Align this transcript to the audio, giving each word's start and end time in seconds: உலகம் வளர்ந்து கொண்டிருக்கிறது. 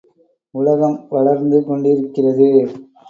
உலகம் 0.53 0.97
வளர்ந்து 1.09 1.59
கொண்டிருக்கிறது. 1.65 2.49